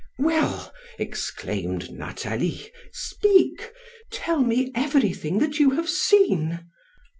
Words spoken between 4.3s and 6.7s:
me everything that you have seen!"